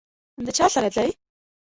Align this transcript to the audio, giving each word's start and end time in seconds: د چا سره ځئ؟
د 0.45 0.47
چا 0.57 0.65
سره 0.75 0.89
ځئ؟ 0.95 1.09